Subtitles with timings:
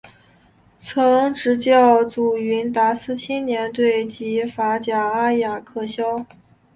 [0.79, 6.25] 曾执教祖云达斯青年队及法甲阿雅克肖。